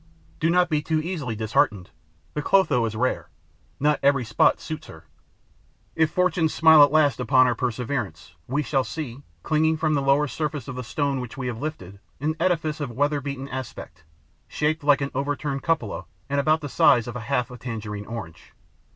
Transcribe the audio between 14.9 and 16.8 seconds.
an over turned cupola and about the